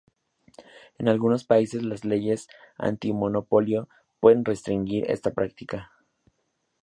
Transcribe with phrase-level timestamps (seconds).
[0.97, 2.47] En algunos países las leyes
[2.79, 3.87] antimonopolio
[4.19, 5.91] pueden restringir esta práctica.